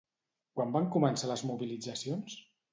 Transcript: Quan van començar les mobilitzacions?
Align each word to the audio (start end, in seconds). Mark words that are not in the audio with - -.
Quan 0.59 0.73
van 0.77 0.87
començar 0.95 1.31
les 1.35 1.45
mobilitzacions? 1.53 2.43